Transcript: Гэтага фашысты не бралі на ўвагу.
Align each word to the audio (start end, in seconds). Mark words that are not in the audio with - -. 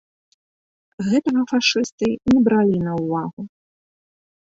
Гэтага 1.09 1.41
фашысты 1.51 2.07
не 2.31 2.39
бралі 2.47 2.77
на 2.87 2.93
ўвагу. 3.01 3.41